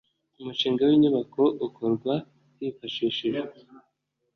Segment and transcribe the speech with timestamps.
[0.39, 2.13] Umushinga w inyubako ukorwa
[2.57, 3.57] hifashishijwe